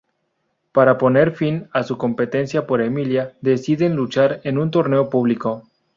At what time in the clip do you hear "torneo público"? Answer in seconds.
4.71-5.67